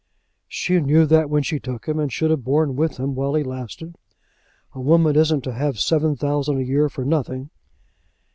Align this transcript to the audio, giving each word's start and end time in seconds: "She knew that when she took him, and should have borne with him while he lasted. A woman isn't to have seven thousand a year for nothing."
"She 0.47 0.79
knew 0.79 1.05
that 1.05 1.29
when 1.29 1.43
she 1.43 1.59
took 1.59 1.85
him, 1.87 1.99
and 1.99 2.11
should 2.11 2.31
have 2.31 2.43
borne 2.43 2.75
with 2.75 2.97
him 2.97 3.13
while 3.13 3.35
he 3.35 3.43
lasted. 3.43 3.99
A 4.73 4.81
woman 4.81 5.15
isn't 5.15 5.41
to 5.43 5.53
have 5.53 5.79
seven 5.79 6.15
thousand 6.15 6.57
a 6.57 6.63
year 6.63 6.89
for 6.89 7.05
nothing." 7.05 7.51